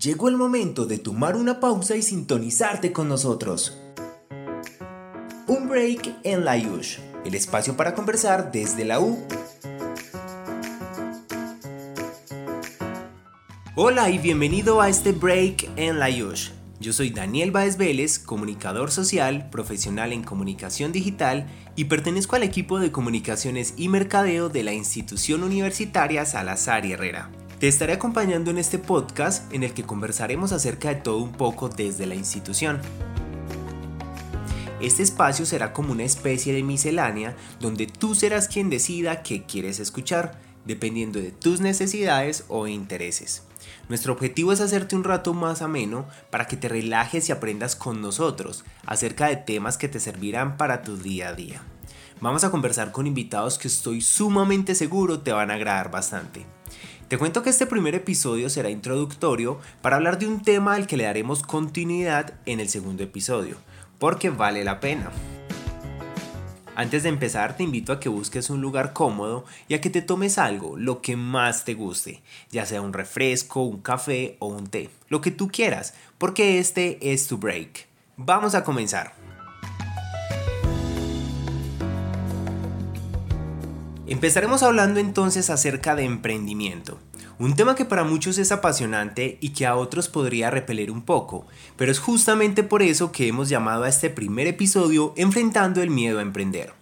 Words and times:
Llegó 0.00 0.28
el 0.28 0.36
momento 0.36 0.86
de 0.86 0.98
tomar 0.98 1.34
una 1.34 1.58
pausa 1.58 1.96
y 1.96 2.02
sintonizarte 2.02 2.92
con 2.92 3.08
nosotros. 3.08 3.76
Un 5.48 5.68
break 5.68 6.20
en 6.22 6.44
la 6.44 6.56
USH, 6.56 7.00
el 7.24 7.34
espacio 7.34 7.76
para 7.76 7.96
conversar 7.96 8.52
desde 8.52 8.84
la 8.84 9.00
U. 9.00 9.18
Hola 13.74 14.08
y 14.10 14.18
bienvenido 14.18 14.80
a 14.80 14.88
este 14.88 15.10
break 15.10 15.68
en 15.74 15.98
la 15.98 16.10
USH. 16.10 16.52
Yo 16.78 16.92
soy 16.92 17.10
Daniel 17.10 17.50
Baez 17.50 17.76
Vélez, 17.76 18.20
comunicador 18.20 18.92
social, 18.92 19.50
profesional 19.50 20.12
en 20.12 20.22
comunicación 20.22 20.92
digital 20.92 21.48
y 21.74 21.86
pertenezco 21.86 22.36
al 22.36 22.44
equipo 22.44 22.78
de 22.78 22.92
comunicaciones 22.92 23.74
y 23.76 23.88
mercadeo 23.88 24.48
de 24.48 24.62
la 24.62 24.74
institución 24.74 25.42
universitaria 25.42 26.24
Salazar 26.24 26.86
y 26.86 26.92
Herrera. 26.92 27.32
Te 27.58 27.66
estaré 27.66 27.94
acompañando 27.94 28.52
en 28.52 28.58
este 28.58 28.78
podcast 28.78 29.52
en 29.52 29.64
el 29.64 29.74
que 29.74 29.82
conversaremos 29.82 30.52
acerca 30.52 30.90
de 30.90 30.94
todo 30.94 31.16
un 31.18 31.32
poco 31.32 31.68
desde 31.68 32.06
la 32.06 32.14
institución. 32.14 32.80
Este 34.80 35.02
espacio 35.02 35.44
será 35.44 35.72
como 35.72 35.90
una 35.90 36.04
especie 36.04 36.54
de 36.54 36.62
miscelánea 36.62 37.34
donde 37.58 37.88
tú 37.88 38.14
serás 38.14 38.46
quien 38.46 38.70
decida 38.70 39.24
qué 39.24 39.42
quieres 39.42 39.80
escuchar, 39.80 40.40
dependiendo 40.66 41.18
de 41.18 41.32
tus 41.32 41.60
necesidades 41.60 42.44
o 42.46 42.68
intereses. 42.68 43.42
Nuestro 43.88 44.12
objetivo 44.12 44.52
es 44.52 44.60
hacerte 44.60 44.94
un 44.94 45.02
rato 45.02 45.34
más 45.34 45.60
ameno 45.60 46.06
para 46.30 46.46
que 46.46 46.56
te 46.56 46.68
relajes 46.68 47.28
y 47.28 47.32
aprendas 47.32 47.74
con 47.74 48.00
nosotros 48.00 48.62
acerca 48.86 49.26
de 49.26 49.36
temas 49.36 49.78
que 49.78 49.88
te 49.88 49.98
servirán 49.98 50.58
para 50.58 50.82
tu 50.82 50.96
día 50.96 51.30
a 51.30 51.34
día. 51.34 51.60
Vamos 52.20 52.44
a 52.44 52.52
conversar 52.52 52.92
con 52.92 53.08
invitados 53.08 53.58
que 53.58 53.66
estoy 53.66 54.00
sumamente 54.00 54.76
seguro 54.76 55.18
te 55.22 55.32
van 55.32 55.50
a 55.50 55.54
agradar 55.54 55.90
bastante. 55.90 56.57
Te 57.08 57.16
cuento 57.16 57.42
que 57.42 57.48
este 57.48 57.66
primer 57.66 57.94
episodio 57.94 58.50
será 58.50 58.68
introductorio 58.68 59.58
para 59.80 59.96
hablar 59.96 60.18
de 60.18 60.26
un 60.26 60.42
tema 60.42 60.74
al 60.74 60.86
que 60.86 60.98
le 60.98 61.04
daremos 61.04 61.42
continuidad 61.42 62.34
en 62.44 62.60
el 62.60 62.68
segundo 62.68 63.02
episodio, 63.02 63.56
porque 63.98 64.28
vale 64.28 64.62
la 64.62 64.78
pena. 64.78 65.10
Antes 66.76 67.04
de 67.04 67.08
empezar 67.08 67.56
te 67.56 67.62
invito 67.62 67.94
a 67.94 67.98
que 67.98 68.10
busques 68.10 68.50
un 68.50 68.60
lugar 68.60 68.92
cómodo 68.92 69.46
y 69.68 69.74
a 69.74 69.80
que 69.80 69.88
te 69.88 70.02
tomes 70.02 70.36
algo, 70.36 70.76
lo 70.76 71.00
que 71.00 71.16
más 71.16 71.64
te 71.64 71.72
guste, 71.72 72.20
ya 72.50 72.66
sea 72.66 72.82
un 72.82 72.92
refresco, 72.92 73.62
un 73.62 73.80
café 73.80 74.36
o 74.38 74.48
un 74.48 74.66
té, 74.66 74.90
lo 75.08 75.22
que 75.22 75.30
tú 75.30 75.48
quieras, 75.48 75.94
porque 76.18 76.58
este 76.58 76.98
es 77.00 77.26
tu 77.26 77.38
break. 77.38 77.86
Vamos 78.18 78.54
a 78.54 78.64
comenzar. 78.64 79.17
Empezaremos 84.08 84.62
hablando 84.62 85.00
entonces 85.00 85.50
acerca 85.50 85.94
de 85.94 86.04
emprendimiento. 86.04 86.98
Un 87.38 87.54
tema 87.56 87.74
que 87.74 87.84
para 87.84 88.04
muchos 88.04 88.38
es 88.38 88.50
apasionante 88.50 89.36
y 89.42 89.50
que 89.50 89.66
a 89.66 89.76
otros 89.76 90.08
podría 90.08 90.50
repeler 90.50 90.90
un 90.90 91.02
poco, 91.02 91.46
pero 91.76 91.92
es 91.92 91.98
justamente 91.98 92.62
por 92.62 92.80
eso 92.80 93.12
que 93.12 93.28
hemos 93.28 93.50
llamado 93.50 93.84
a 93.84 93.88
este 93.90 94.08
primer 94.08 94.46
episodio 94.46 95.12
Enfrentando 95.18 95.82
el 95.82 95.90
miedo 95.90 96.20
a 96.20 96.22
emprender. 96.22 96.72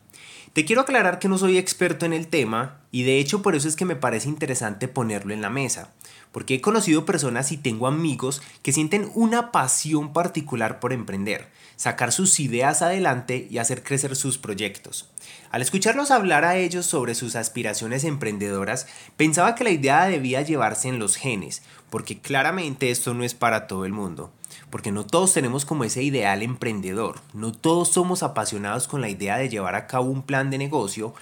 Te 0.52 0.64
quiero 0.64 0.82
aclarar 0.82 1.18
que 1.18 1.28
no 1.28 1.36
soy 1.36 1.58
experto 1.58 2.06
en 2.06 2.12
el 2.12 2.28
tema 2.28 2.85
y 2.96 3.02
de 3.02 3.18
hecho 3.18 3.42
por 3.42 3.54
eso 3.54 3.68
es 3.68 3.76
que 3.76 3.84
me 3.84 3.94
parece 3.94 4.26
interesante 4.26 4.88
ponerlo 4.88 5.34
en 5.34 5.42
la 5.42 5.50
mesa, 5.50 5.90
porque 6.32 6.54
he 6.54 6.60
conocido 6.62 7.04
personas 7.04 7.52
y 7.52 7.58
tengo 7.58 7.86
amigos 7.86 8.40
que 8.62 8.72
sienten 8.72 9.10
una 9.14 9.52
pasión 9.52 10.14
particular 10.14 10.80
por 10.80 10.94
emprender, 10.94 11.50
sacar 11.76 12.10
sus 12.10 12.40
ideas 12.40 12.80
adelante 12.80 13.48
y 13.50 13.58
hacer 13.58 13.82
crecer 13.82 14.16
sus 14.16 14.38
proyectos. 14.38 15.10
Al 15.50 15.60
escucharlos 15.60 16.10
hablar 16.10 16.46
a 16.46 16.56
ellos 16.56 16.86
sobre 16.86 17.14
sus 17.14 17.36
aspiraciones 17.36 18.02
emprendedoras, 18.02 18.86
pensaba 19.18 19.54
que 19.54 19.64
la 19.64 19.70
idea 19.70 20.06
debía 20.06 20.40
llevarse 20.40 20.88
en 20.88 20.98
los 20.98 21.16
genes, 21.16 21.60
porque 21.90 22.18
claramente 22.18 22.90
esto 22.90 23.12
no 23.12 23.24
es 23.24 23.34
para 23.34 23.66
todo 23.66 23.84
el 23.84 23.92
mundo, 23.92 24.32
porque 24.70 24.90
no 24.90 25.04
todos 25.04 25.34
tenemos 25.34 25.66
como 25.66 25.84
ese 25.84 26.02
ideal 26.02 26.42
emprendedor, 26.42 27.20
no 27.34 27.52
todos 27.52 27.90
somos 27.90 28.22
apasionados 28.22 28.88
con 28.88 29.02
la 29.02 29.10
idea 29.10 29.36
de 29.36 29.50
llevar 29.50 29.74
a 29.74 29.86
cabo 29.86 30.06
un 30.06 30.22
plan 30.22 30.48
de 30.48 30.56
negocio, 30.56 31.14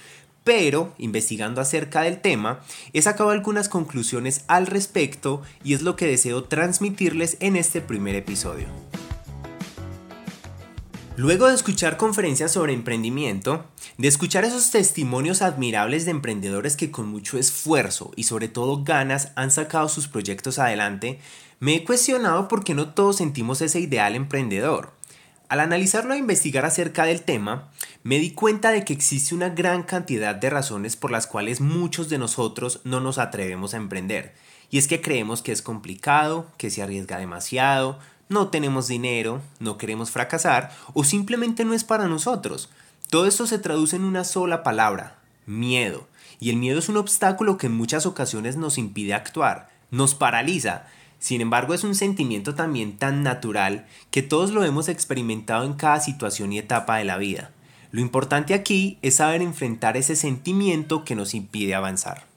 pero 0.45 0.93
investigando 0.99 1.59
acerca 1.59 2.03
del 2.03 2.21
tema, 2.21 2.61
he 2.93 3.01
sacado 3.01 3.31
algunas 3.31 3.67
conclusiones 3.67 4.45
al 4.47 4.67
respecto 4.67 5.41
y 5.63 5.73
es 5.73 5.81
lo 5.81 5.97
que 5.97 6.05
deseo 6.05 6.45
transmitirles 6.45 7.35
en 7.41 7.57
este 7.57 7.81
primer 7.81 8.15
episodio. 8.15 8.67
Luego 11.17 11.47
de 11.47 11.55
escuchar 11.55 11.97
conferencias 11.97 12.51
sobre 12.51 12.73
emprendimiento, 12.73 13.65
de 13.97 14.07
escuchar 14.07 14.43
esos 14.45 14.69
testimonios 14.69 15.41
admirables 15.41 16.05
de 16.05 16.11
emprendedores 16.11 16.77
que 16.77 16.91
con 16.91 17.07
mucho 17.07 17.39
esfuerzo 17.39 18.11
y 18.15 18.23
sobre 18.23 18.47
todo 18.47 18.83
ganas 18.83 19.31
han 19.35 19.49
sacado 19.49 19.89
sus 19.89 20.07
proyectos 20.07 20.59
adelante, 20.59 21.19
me 21.59 21.75
he 21.75 21.83
cuestionado 21.85 22.47
por 22.47 22.63
qué 22.63 22.75
no 22.75 22.93
todos 22.93 23.15
sentimos 23.15 23.61
ese 23.61 23.79
ideal 23.79 24.13
emprendedor. 24.13 24.94
Al 25.47 25.59
analizarlo 25.59 26.13
e 26.13 26.17
investigar 26.17 26.65
acerca 26.65 27.05
del 27.05 27.21
tema, 27.21 27.69
me 28.03 28.17
di 28.17 28.31
cuenta 28.31 28.71
de 28.71 28.83
que 28.83 28.93
existe 28.93 29.35
una 29.35 29.49
gran 29.49 29.83
cantidad 29.83 30.33
de 30.33 30.49
razones 30.49 30.95
por 30.95 31.11
las 31.11 31.27
cuales 31.27 31.61
muchos 31.61 32.09
de 32.09 32.17
nosotros 32.17 32.81
no 32.83 32.99
nos 32.99 33.19
atrevemos 33.19 33.73
a 33.73 33.77
emprender. 33.77 34.33
Y 34.71 34.79
es 34.79 34.87
que 34.87 35.01
creemos 35.01 35.43
que 35.43 35.51
es 35.51 35.61
complicado, 35.61 36.47
que 36.57 36.71
se 36.71 36.81
arriesga 36.81 37.19
demasiado, 37.19 37.99
no 38.27 38.47
tenemos 38.47 38.87
dinero, 38.87 39.39
no 39.59 39.77
queremos 39.77 40.09
fracasar 40.09 40.71
o 40.93 41.03
simplemente 41.03 41.63
no 41.63 41.75
es 41.75 41.83
para 41.83 42.07
nosotros. 42.07 42.69
Todo 43.11 43.27
esto 43.27 43.45
se 43.45 43.59
traduce 43.59 43.95
en 43.95 44.03
una 44.03 44.23
sola 44.23 44.63
palabra, 44.63 45.19
miedo. 45.45 46.07
Y 46.39 46.49
el 46.49 46.57
miedo 46.57 46.79
es 46.79 46.89
un 46.89 46.97
obstáculo 46.97 47.57
que 47.57 47.67
en 47.67 47.77
muchas 47.77 48.07
ocasiones 48.07 48.57
nos 48.57 48.79
impide 48.79 49.13
actuar, 49.13 49.69
nos 49.91 50.15
paraliza. 50.15 50.87
Sin 51.25 51.41
embargo, 51.41 51.73
es 51.73 51.83
un 51.83 51.95
sentimiento 51.95 52.53
también 52.53 52.99
tan 52.99 53.23
natural 53.23 53.87
que 54.11 54.21
todos 54.21 54.51
lo 54.51 54.63
hemos 54.63 54.87
experimentado 54.87 55.65
en 55.65 55.73
cada 55.73 55.99
situación 55.99 56.53
y 56.53 56.59
etapa 56.59 56.97
de 56.97 57.03
la 57.03 57.17
vida. 57.17 57.49
Lo 57.89 57.99
importante 57.99 58.53
aquí 58.53 58.99
es 59.01 59.15
saber 59.15 59.41
enfrentar 59.41 59.97
ese 59.97 60.15
sentimiento 60.15 61.03
que 61.03 61.15
nos 61.15 61.33
impide 61.33 61.73
avanzar. 61.73 62.27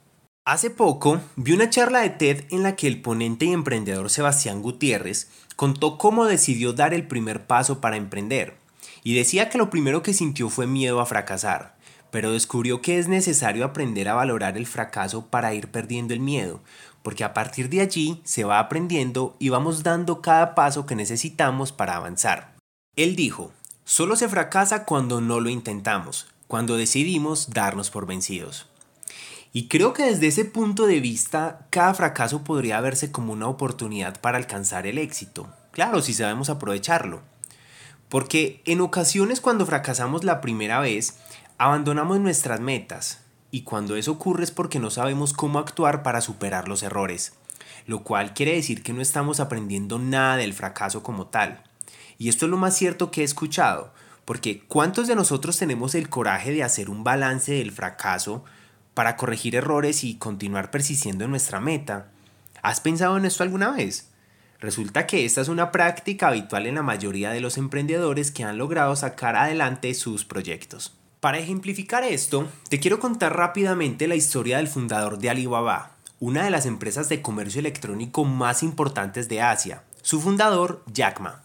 Hace 0.47 0.71
poco 0.71 1.21
vi 1.37 1.53
una 1.53 1.69
charla 1.69 2.01
de 2.01 2.09
TED 2.09 2.45
en 2.49 2.63
la 2.63 2.77
que 2.77 2.87
el 2.87 3.03
ponente 3.03 3.45
y 3.45 3.53
emprendedor 3.53 4.09
Sebastián 4.09 4.63
Gutiérrez 4.63 5.29
contó 5.55 5.99
cómo 5.99 6.25
decidió 6.25 6.73
dar 6.73 6.95
el 6.95 7.07
primer 7.07 7.47
paso 7.47 7.83
para 7.83 7.99
emprender, 7.99 8.57
y 9.05 9.15
decía 9.15 9.51
que 9.51 9.59
lo 9.59 9.69
primero 9.69 10.03
que 10.03 10.15
sintió 10.15 10.49
fue 10.49 10.67
miedo 10.67 11.01
a 11.01 11.05
fracasar, 11.05 11.77
pero 12.11 12.33
descubrió 12.33 12.81
que 12.81 12.99
es 12.99 13.07
necesario 13.07 13.67
aprender 13.67 14.09
a 14.09 14.15
valorar 14.15 14.57
el 14.57 14.67
fracaso 14.67 15.27
para 15.27 15.53
ir 15.53 15.69
perdiendo 15.69 16.15
el 16.15 16.21
miedo, 16.21 16.63
porque 17.03 17.25
a 17.25 17.35
partir 17.35 17.69
de 17.69 17.81
allí 17.81 18.21
se 18.25 18.45
va 18.45 18.59
aprendiendo 18.59 19.37
y 19.39 19.49
vamos 19.49 19.83
dando 19.83 20.21
cada 20.21 20.55
paso 20.55 20.87
que 20.87 20.95
necesitamos 20.95 21.73
para 21.73 21.97
avanzar. 21.97 22.55
Él 22.97 23.17
dijo, 23.17 23.53
solo 23.85 24.17
se 24.17 24.29
fracasa 24.29 24.85
cuando 24.85 25.21
no 25.21 25.41
lo 25.41 25.51
intentamos, 25.51 26.27
cuando 26.47 26.77
decidimos 26.77 27.51
darnos 27.51 27.91
por 27.91 28.07
vencidos. 28.07 28.67
Y 29.53 29.69
creo 29.69 29.93
que 29.93 30.05
desde 30.05 30.27
ese 30.27 30.45
punto 30.45 30.87
de 30.87 31.01
vista, 31.01 31.67
cada 31.71 31.95
fracaso 31.95 32.45
podría 32.45 32.81
verse 32.81 33.11
como 33.11 33.33
una 33.33 33.49
oportunidad 33.49 34.21
para 34.21 34.37
alcanzar 34.37 34.87
el 34.87 34.99
éxito. 34.99 35.49
Claro, 35.73 36.03
si 36.03 36.13
sabemos 36.13 36.51
aprovecharlo. 36.51 37.23
Porque 38.09 38.63
en 38.65 38.81
ocasiones 38.81 39.41
cuando 39.41 39.67
fracasamos 39.67 40.25
la 40.25 40.41
primera 40.41 40.81
vez, 40.81 41.19
abandonamos 41.57 42.21
nuestras 42.21 42.61
metas. 42.61 43.21
Y 43.51 43.63
cuando 43.63 43.97
eso 43.97 44.13
ocurre 44.13 44.45
es 44.45 44.51
porque 44.51 44.79
no 44.79 44.91
sabemos 44.91 45.33
cómo 45.33 45.59
actuar 45.59 46.03
para 46.03 46.21
superar 46.21 46.69
los 46.69 46.83
errores. 46.83 47.33
Lo 47.87 48.03
cual 48.03 48.35
quiere 48.35 48.55
decir 48.55 48.83
que 48.83 48.93
no 48.93 49.01
estamos 49.01 49.41
aprendiendo 49.41 49.99
nada 49.99 50.37
del 50.37 50.53
fracaso 50.53 51.03
como 51.03 51.27
tal. 51.27 51.63
Y 52.19 52.29
esto 52.29 52.45
es 52.47 52.51
lo 52.51 52.59
más 52.59 52.77
cierto 52.77 53.11
que 53.11 53.23
he 53.23 53.25
escuchado. 53.25 53.93
Porque 54.25 54.63
¿cuántos 54.69 55.09
de 55.09 55.17
nosotros 55.17 55.57
tenemos 55.57 55.95
el 55.95 56.11
coraje 56.11 56.53
de 56.53 56.63
hacer 56.63 56.91
un 56.91 57.03
balance 57.03 57.53
del 57.53 57.73
fracaso 57.73 58.45
para 58.99 59.17
corregir 59.17 59.55
errores 59.55 60.03
y 60.03 60.17
continuar 60.17 60.73
persistiendo 60.73 61.25
en 61.25 61.31
nuestra 61.31 61.61
meta. 61.61 62.11
¿Has 62.63 62.81
pensado 62.81 63.17
en 63.17 63.27
esto 63.27 63.45
alguna 63.45 63.71
vez? 63.71 64.11
Resulta 64.59 65.07
que 65.07 65.25
esta 65.25 65.41
es 65.41 65.47
una 65.47 65.71
práctica 65.71 66.27
habitual 66.27 66.67
en 66.67 66.75
la 66.75 66.83
mayoría 66.83 67.31
de 67.31 67.41
los 67.41 67.59
emprendedores 67.59 68.33
que 68.33 68.43
han 68.43 68.59
logrado 68.59 68.97
sacar 68.97 69.37
adelante 69.37 69.95
sus 69.95 70.25
proyectos. 70.25 70.97
Para 71.21 71.39
ejemplificar 71.39 72.05
esto, 72.05 72.49
te 72.69 72.79
quiero 72.79 73.01
contar 73.01 73.37
rápidamente 73.37 74.07
la 74.07 74.15
historia 74.15 74.59
del 74.59 74.69
fundador 74.69 75.19
de 75.19 75.29
Alibaba, 75.29 75.97
una 76.21 76.45
de 76.45 76.51
las 76.51 76.65
empresas 76.65 77.09
de 77.09 77.23
comercio 77.23 77.59
electrónico 77.59 78.25
más 78.25 78.63
importantes 78.63 79.29
de 79.29 79.43
Asia, 79.43 79.83
su 80.01 80.21
fundador 80.21 80.85
Jack 80.87 81.19
Ma. 81.19 81.43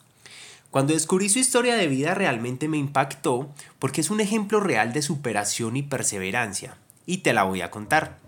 Cuando 0.70 0.94
descubrí 0.94 1.28
su 1.28 1.40
historia 1.40 1.74
de 1.74 1.88
vida 1.88 2.14
realmente 2.14 2.68
me 2.68 2.78
impactó 2.78 3.52
porque 3.80 4.02
es 4.02 4.12
un 4.12 4.20
ejemplo 4.20 4.60
real 4.60 4.94
de 4.94 5.02
superación 5.02 5.76
y 5.76 5.82
perseverancia 5.82 6.78
y 7.08 7.20
te 7.20 7.34
la 7.34 7.42
voy 7.44 7.62
a 7.62 7.72
contar. 7.72 8.20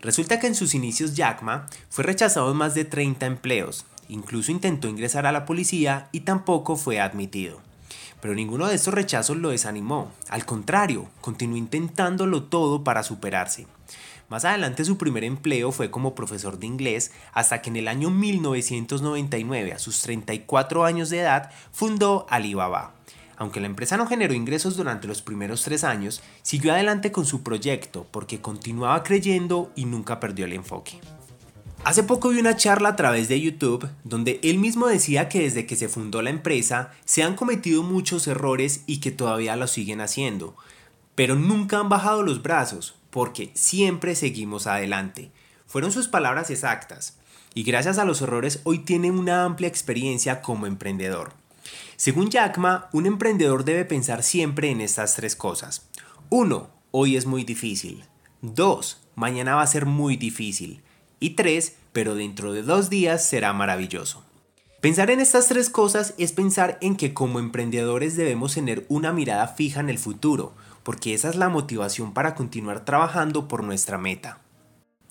Resulta 0.00 0.38
que 0.38 0.46
en 0.46 0.54
sus 0.54 0.74
inicios 0.74 1.14
Jack 1.14 1.40
Ma 1.40 1.66
fue 1.88 2.04
rechazado 2.04 2.50
en 2.50 2.56
más 2.58 2.74
de 2.74 2.84
30 2.84 3.24
empleos, 3.26 3.86
incluso 4.08 4.52
intentó 4.52 4.88
ingresar 4.88 5.26
a 5.26 5.32
la 5.32 5.44
policía 5.44 6.08
y 6.12 6.20
tampoco 6.20 6.76
fue 6.76 7.00
admitido. 7.00 7.60
Pero 8.20 8.34
ninguno 8.34 8.66
de 8.66 8.74
estos 8.74 8.94
rechazos 8.94 9.36
lo 9.36 9.50
desanimó. 9.50 10.10
Al 10.28 10.44
contrario, 10.44 11.08
continuó 11.20 11.56
intentándolo 11.56 12.44
todo 12.44 12.82
para 12.82 13.02
superarse. 13.02 13.66
Más 14.28 14.44
adelante 14.44 14.84
su 14.84 14.98
primer 14.98 15.24
empleo 15.24 15.72
fue 15.72 15.90
como 15.90 16.14
profesor 16.14 16.58
de 16.58 16.66
inglés 16.66 17.12
hasta 17.32 17.62
que 17.62 17.70
en 17.70 17.76
el 17.76 17.88
año 17.88 18.10
1999, 18.10 19.72
a 19.72 19.78
sus 19.78 20.02
34 20.02 20.84
años 20.84 21.08
de 21.08 21.20
edad, 21.20 21.50
fundó 21.72 22.26
Alibaba. 22.28 22.92
Aunque 23.38 23.60
la 23.60 23.66
empresa 23.66 23.96
no 23.96 24.06
generó 24.06 24.34
ingresos 24.34 24.76
durante 24.76 25.06
los 25.06 25.22
primeros 25.22 25.62
tres 25.62 25.84
años, 25.84 26.20
siguió 26.42 26.72
adelante 26.72 27.12
con 27.12 27.24
su 27.24 27.42
proyecto 27.42 28.06
porque 28.10 28.40
continuaba 28.40 29.02
creyendo 29.02 29.70
y 29.76 29.84
nunca 29.84 30.18
perdió 30.18 30.44
el 30.44 30.52
enfoque. 30.52 31.00
Hace 31.88 32.02
poco 32.02 32.28
vi 32.28 32.38
una 32.38 32.54
charla 32.54 32.90
a 32.90 32.96
través 32.96 33.28
de 33.28 33.40
YouTube 33.40 33.88
donde 34.04 34.40
él 34.42 34.58
mismo 34.58 34.88
decía 34.88 35.30
que 35.30 35.40
desde 35.40 35.64
que 35.64 35.74
se 35.74 35.88
fundó 35.88 36.20
la 36.20 36.28
empresa 36.28 36.92
se 37.06 37.22
han 37.22 37.34
cometido 37.34 37.82
muchos 37.82 38.26
errores 38.26 38.82
y 38.84 39.00
que 39.00 39.10
todavía 39.10 39.56
lo 39.56 39.66
siguen 39.66 40.02
haciendo, 40.02 40.54
pero 41.14 41.34
nunca 41.34 41.78
han 41.78 41.88
bajado 41.88 42.22
los 42.22 42.42
brazos 42.42 42.94
porque 43.08 43.52
siempre 43.54 44.14
seguimos 44.16 44.66
adelante. 44.66 45.30
Fueron 45.66 45.90
sus 45.90 46.08
palabras 46.08 46.50
exactas 46.50 47.16
y 47.54 47.62
gracias 47.62 47.96
a 47.96 48.04
los 48.04 48.20
errores 48.20 48.60
hoy 48.64 48.80
tiene 48.80 49.10
una 49.10 49.44
amplia 49.44 49.68
experiencia 49.68 50.42
como 50.42 50.66
emprendedor. 50.66 51.32
Según 51.96 52.28
Jack 52.28 52.58
Ma, 52.58 52.90
un 52.92 53.06
emprendedor 53.06 53.64
debe 53.64 53.86
pensar 53.86 54.22
siempre 54.22 54.70
en 54.70 54.82
estas 54.82 55.14
tres 55.14 55.34
cosas. 55.34 55.88
1. 56.28 56.68
Hoy 56.90 57.16
es 57.16 57.24
muy 57.24 57.44
difícil. 57.44 58.04
2. 58.42 59.00
Mañana 59.14 59.54
va 59.54 59.62
a 59.62 59.66
ser 59.66 59.86
muy 59.86 60.18
difícil. 60.18 60.82
Y 61.20 61.30
3. 61.30 61.74
Pero 61.92 62.14
dentro 62.14 62.52
de 62.52 62.62
dos 62.62 62.90
días 62.90 63.24
será 63.24 63.52
maravilloso. 63.52 64.24
Pensar 64.80 65.10
en 65.10 65.18
estas 65.18 65.48
tres 65.48 65.70
cosas 65.70 66.14
es 66.18 66.30
pensar 66.30 66.78
en 66.80 66.94
que 66.94 67.12
como 67.12 67.40
emprendedores 67.40 68.16
debemos 68.16 68.54
tener 68.54 68.86
una 68.88 69.12
mirada 69.12 69.48
fija 69.48 69.80
en 69.80 69.88
el 69.88 69.98
futuro, 69.98 70.54
porque 70.84 71.14
esa 71.14 71.30
es 71.30 71.34
la 71.34 71.48
motivación 71.48 72.14
para 72.14 72.36
continuar 72.36 72.84
trabajando 72.84 73.48
por 73.48 73.64
nuestra 73.64 73.98
meta. 73.98 74.38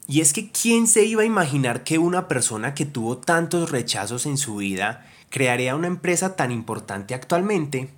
Y 0.07 0.21
es 0.21 0.31
que 0.31 0.51
¿quién 0.51 0.87
se 0.87 1.03
iba 1.03 1.23
a 1.23 1.25
imaginar 1.25 1.83
que 1.83 1.97
una 1.97 2.29
persona 2.29 2.73
que 2.73 2.85
tuvo 2.85 3.17
tantos 3.17 3.69
rechazos 3.69 4.25
en 4.25 4.37
su 4.37 4.55
vida 4.55 5.05
crearía 5.29 5.75
una 5.75 5.87
empresa 5.87 6.37
tan 6.37 6.53
importante 6.53 7.13
actualmente? 7.13 7.89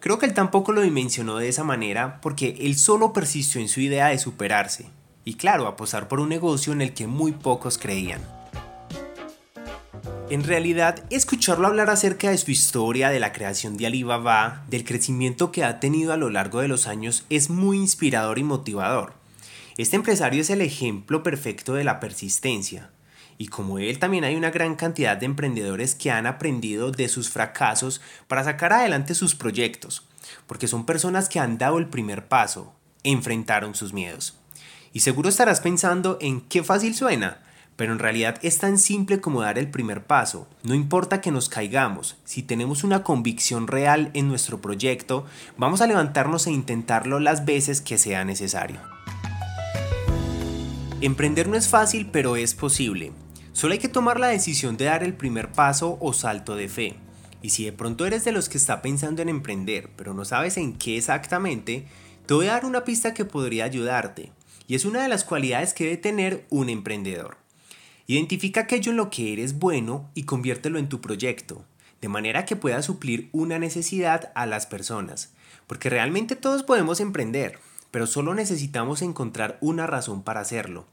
Creo 0.00 0.18
que 0.18 0.26
él 0.26 0.34
tampoco 0.34 0.72
lo 0.72 0.82
dimensionó 0.82 1.38
de 1.38 1.48
esa 1.48 1.64
manera 1.64 2.20
porque 2.20 2.58
él 2.60 2.76
solo 2.76 3.14
persistió 3.14 3.62
en 3.62 3.68
su 3.68 3.80
idea 3.80 4.08
de 4.08 4.18
superarse 4.18 4.90
y 5.26 5.34
claro, 5.34 5.66
apostar 5.66 6.06
por 6.06 6.20
un 6.20 6.28
negocio 6.28 6.72
en 6.72 6.80
el 6.80 6.94
que 6.94 7.08
muy 7.08 7.32
pocos 7.32 7.78
creían. 7.78 8.22
En 10.30 10.44
realidad, 10.44 11.04
escucharlo 11.10 11.66
hablar 11.66 11.90
acerca 11.90 12.30
de 12.30 12.38
su 12.38 12.52
historia, 12.52 13.10
de 13.10 13.18
la 13.18 13.32
creación 13.32 13.76
de 13.76 13.86
Alibaba, 13.86 14.64
del 14.68 14.84
crecimiento 14.84 15.50
que 15.50 15.64
ha 15.64 15.80
tenido 15.80 16.12
a 16.12 16.16
lo 16.16 16.30
largo 16.30 16.60
de 16.60 16.68
los 16.68 16.86
años, 16.86 17.24
es 17.28 17.50
muy 17.50 17.76
inspirador 17.76 18.38
y 18.38 18.44
motivador. 18.44 19.14
Este 19.76 19.96
empresario 19.96 20.40
es 20.40 20.50
el 20.50 20.60
ejemplo 20.60 21.24
perfecto 21.24 21.74
de 21.74 21.82
la 21.82 21.98
persistencia, 21.98 22.90
y 23.36 23.48
como 23.48 23.80
él 23.80 23.98
también 23.98 24.22
hay 24.22 24.36
una 24.36 24.50
gran 24.50 24.76
cantidad 24.76 25.16
de 25.16 25.26
emprendedores 25.26 25.96
que 25.96 26.12
han 26.12 26.26
aprendido 26.26 26.92
de 26.92 27.08
sus 27.08 27.30
fracasos 27.30 28.00
para 28.28 28.44
sacar 28.44 28.72
adelante 28.72 29.12
sus 29.14 29.34
proyectos, 29.34 30.04
porque 30.46 30.68
son 30.68 30.86
personas 30.86 31.28
que 31.28 31.40
han 31.40 31.58
dado 31.58 31.78
el 31.78 31.88
primer 31.88 32.28
paso, 32.28 32.72
enfrentaron 33.02 33.74
sus 33.74 33.92
miedos. 33.92 34.38
Y 34.96 35.00
seguro 35.00 35.28
estarás 35.28 35.60
pensando 35.60 36.16
en 36.22 36.40
qué 36.40 36.64
fácil 36.64 36.94
suena, 36.94 37.40
pero 37.76 37.92
en 37.92 37.98
realidad 37.98 38.38
es 38.40 38.56
tan 38.56 38.78
simple 38.78 39.20
como 39.20 39.42
dar 39.42 39.58
el 39.58 39.70
primer 39.70 40.04
paso. 40.06 40.48
No 40.62 40.72
importa 40.72 41.20
que 41.20 41.30
nos 41.30 41.50
caigamos, 41.50 42.16
si 42.24 42.42
tenemos 42.42 42.82
una 42.82 43.02
convicción 43.02 43.66
real 43.66 44.10
en 44.14 44.26
nuestro 44.26 44.62
proyecto, 44.62 45.26
vamos 45.58 45.82
a 45.82 45.86
levantarnos 45.86 46.46
e 46.46 46.50
intentarlo 46.50 47.20
las 47.20 47.44
veces 47.44 47.82
que 47.82 47.98
sea 47.98 48.24
necesario. 48.24 48.80
Emprender 51.02 51.46
no 51.46 51.58
es 51.58 51.68
fácil, 51.68 52.08
pero 52.10 52.36
es 52.36 52.54
posible. 52.54 53.12
Solo 53.52 53.74
hay 53.74 53.78
que 53.78 53.88
tomar 53.88 54.18
la 54.18 54.28
decisión 54.28 54.78
de 54.78 54.86
dar 54.86 55.02
el 55.02 55.12
primer 55.12 55.52
paso 55.52 55.98
o 56.00 56.14
salto 56.14 56.56
de 56.56 56.70
fe. 56.70 56.94
Y 57.42 57.50
si 57.50 57.66
de 57.66 57.72
pronto 57.72 58.06
eres 58.06 58.24
de 58.24 58.32
los 58.32 58.48
que 58.48 58.56
está 58.56 58.80
pensando 58.80 59.20
en 59.20 59.28
emprender, 59.28 59.90
pero 59.94 60.14
no 60.14 60.24
sabes 60.24 60.56
en 60.56 60.72
qué 60.72 60.96
exactamente, 60.96 61.86
te 62.24 62.32
voy 62.32 62.46
a 62.46 62.52
dar 62.52 62.64
una 62.64 62.84
pista 62.84 63.12
que 63.12 63.26
podría 63.26 63.66
ayudarte. 63.66 64.32
Y 64.66 64.74
es 64.74 64.84
una 64.84 65.02
de 65.02 65.08
las 65.08 65.24
cualidades 65.24 65.74
que 65.74 65.84
debe 65.84 65.96
tener 65.96 66.46
un 66.50 66.68
emprendedor. 66.68 67.36
Identifica 68.06 68.62
aquello 68.62 68.90
en 68.90 68.96
lo 68.96 69.10
que 69.10 69.32
eres 69.32 69.58
bueno 69.58 70.10
y 70.14 70.24
conviértelo 70.24 70.78
en 70.78 70.88
tu 70.88 71.00
proyecto, 71.00 71.64
de 72.00 72.08
manera 72.08 72.44
que 72.44 72.56
puedas 72.56 72.84
suplir 72.84 73.28
una 73.32 73.58
necesidad 73.58 74.32
a 74.34 74.46
las 74.46 74.66
personas. 74.66 75.32
Porque 75.66 75.90
realmente 75.90 76.36
todos 76.36 76.62
podemos 76.62 77.00
emprender, 77.00 77.58
pero 77.90 78.06
solo 78.06 78.34
necesitamos 78.34 79.02
encontrar 79.02 79.58
una 79.60 79.86
razón 79.86 80.22
para 80.22 80.40
hacerlo. 80.40 80.86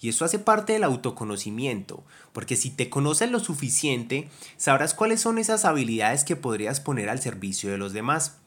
Y 0.00 0.08
eso 0.08 0.24
hace 0.24 0.38
parte 0.38 0.72
del 0.72 0.84
autoconocimiento, 0.84 2.04
porque 2.32 2.56
si 2.56 2.70
te 2.70 2.90
conoces 2.90 3.30
lo 3.30 3.40
suficiente, 3.40 4.28
sabrás 4.56 4.94
cuáles 4.94 5.20
son 5.20 5.38
esas 5.38 5.64
habilidades 5.64 6.24
que 6.24 6.36
podrías 6.36 6.80
poner 6.80 7.08
al 7.08 7.20
servicio 7.20 7.70
de 7.70 7.78
los 7.78 7.92
demás. 7.92 8.39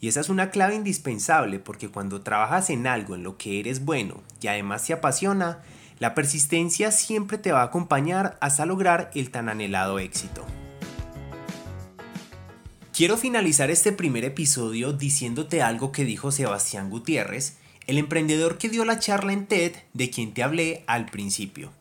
Y 0.00 0.08
esa 0.08 0.20
es 0.20 0.30
una 0.30 0.50
clave 0.50 0.74
indispensable 0.74 1.58
porque 1.58 1.90
cuando 1.90 2.22
trabajas 2.22 2.70
en 2.70 2.86
algo 2.86 3.14
en 3.14 3.22
lo 3.22 3.36
que 3.36 3.60
eres 3.60 3.84
bueno 3.84 4.22
y 4.40 4.46
además 4.46 4.86
te 4.86 4.94
apasiona, 4.94 5.62
la 5.98 6.14
persistencia 6.14 6.90
siempre 6.90 7.36
te 7.36 7.52
va 7.52 7.60
a 7.60 7.66
acompañar 7.66 8.38
hasta 8.40 8.64
lograr 8.64 9.10
el 9.14 9.30
tan 9.30 9.50
anhelado 9.50 9.98
éxito. 9.98 10.46
Quiero 12.94 13.18
finalizar 13.18 13.70
este 13.70 13.92
primer 13.92 14.24
episodio 14.24 14.94
diciéndote 14.94 15.62
algo 15.62 15.92
que 15.92 16.04
dijo 16.04 16.32
Sebastián 16.32 16.88
Gutiérrez, 16.88 17.58
el 17.86 17.98
emprendedor 17.98 18.56
que 18.56 18.70
dio 18.70 18.84
la 18.86 18.98
charla 18.98 19.32
en 19.34 19.46
TED 19.46 19.72
de 19.92 20.10
quien 20.10 20.32
te 20.32 20.42
hablé 20.42 20.84
al 20.86 21.06
principio. 21.06 21.72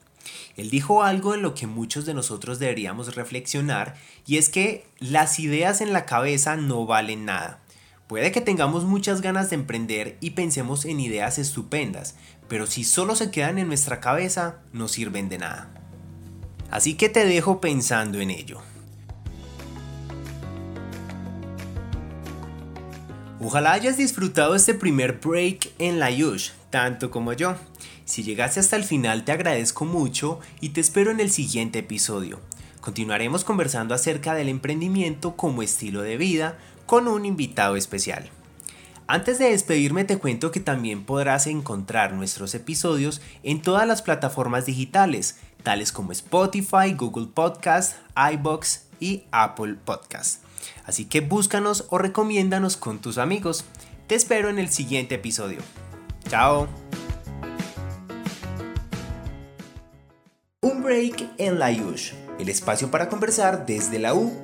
Él 0.57 0.69
dijo 0.69 1.04
algo 1.04 1.36
en 1.36 1.42
lo 1.42 1.54
que 1.54 1.68
muchos 1.68 2.06
de 2.06 2.13
nosotros 2.13 2.60
deberíamos 2.60 3.16
reflexionar 3.16 3.95
y 4.25 4.38
es 4.38 4.50
que 4.50 4.86
las 5.00 5.39
ideas 5.39 5.80
en 5.80 5.94
la 5.94 6.06
cabeza 6.06 6.57
no 6.57 6.86
valen 6.86 7.25
nada. 7.25 7.62
Puede 8.09 8.31
que 8.31 8.41
tengamos 8.41 8.85
muchas 8.85 9.21
ganas 9.21 9.51
de 9.51 9.56
emprender 9.56 10.17
y 10.19 10.31
pensemos 10.31 10.85
en 10.85 11.00
ideas 11.00 11.38
estupendas, 11.38 12.15
pero 12.47 12.65
si 12.65 12.83
solo 12.83 13.15
se 13.15 13.29
quedan 13.29 13.59
en 13.59 13.67
nuestra 13.67 14.00
cabeza, 14.00 14.56
no 14.73 14.88
sirven 14.88 15.29
de 15.29 15.38
nada. 15.38 15.69
Así 16.71 16.95
que 16.95 17.07
te 17.07 17.23
dejo 17.23 17.61
pensando 17.61 18.19
en 18.19 18.31
ello. 18.31 18.61
Ojalá 23.39 23.73
hayas 23.73 23.97
disfrutado 23.97 24.56
este 24.56 24.73
primer 24.73 25.19
break 25.19 25.69
en 25.77 26.00
la 26.00 26.09
Yush, 26.09 26.50
tanto 26.71 27.11
como 27.11 27.33
yo. 27.33 27.57
Si 28.06 28.23
llegaste 28.23 28.59
hasta 28.59 28.75
el 28.75 28.85
final 28.85 29.23
te 29.23 29.33
agradezco 29.33 29.85
mucho 29.85 30.39
y 30.61 30.69
te 30.69 30.81
espero 30.81 31.11
en 31.11 31.19
el 31.19 31.30
siguiente 31.30 31.78
episodio. 31.78 32.39
Continuaremos 32.81 33.44
conversando 33.44 33.94
acerca 33.94 34.33
del 34.33 34.49
emprendimiento 34.49 35.35
como 35.35 35.61
estilo 35.61 36.01
de 36.01 36.18
vida 36.18 36.57
con 36.89 37.07
un 37.07 37.23
invitado 37.23 37.75
especial. 37.75 38.31
Antes 39.05 39.37
de 39.37 39.51
despedirme 39.51 40.05
te 40.05 40.17
cuento 40.17 40.49
que 40.49 40.59
también 40.59 41.05
podrás 41.05 41.45
encontrar 41.45 42.13
nuestros 42.13 42.55
episodios 42.55 43.21
en 43.43 43.61
todas 43.61 43.85
las 43.85 44.01
plataformas 44.01 44.65
digitales, 44.65 45.37
tales 45.61 45.91
como 45.91 46.13
Spotify, 46.13 46.95
Google 46.97 47.27
Podcast, 47.27 47.95
iBox 48.33 48.85
y 48.99 49.25
Apple 49.29 49.75
Podcast. 49.85 50.41
Así 50.83 51.05
que 51.05 51.21
búscanos 51.21 51.85
o 51.91 51.99
recomiéndanos 51.99 52.75
con 52.75 52.97
tus 52.97 53.19
amigos. 53.19 53.65
Te 54.07 54.15
espero 54.15 54.49
en 54.49 54.57
el 54.57 54.69
siguiente 54.69 55.13
episodio. 55.13 55.59
Chao. 56.27 56.67
Un 60.61 60.81
break 60.81 61.33
en 61.37 61.59
la 61.59 61.69
USH, 61.69 62.15
el 62.39 62.49
espacio 62.49 62.89
para 62.89 63.09
conversar 63.09 63.67
desde 63.67 63.99
la 63.99 64.15
U. 64.15 64.41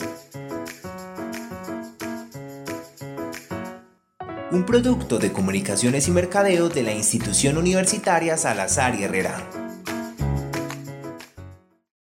Producto 4.66 5.20
de 5.20 5.32
comunicaciones 5.32 6.08
y 6.08 6.12
mercadeo 6.12 6.70
de 6.70 6.82
la 6.82 6.92
institución 6.92 7.58
universitaria 7.58 8.36
Salazar 8.36 8.96
y 8.96 9.04
Herrera. 9.04 9.65